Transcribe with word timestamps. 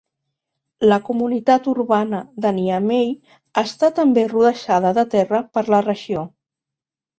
La 0.87 0.95
comunitat 1.09 1.69
urbana 1.73 2.21
de 2.47 2.53
Niamey 2.61 3.13
està 3.65 3.93
també 4.01 4.27
rodejada 4.33 4.97
de 5.01 5.07
terra 5.15 5.45
per 5.59 5.67
la 5.77 5.85
regió. 5.93 6.27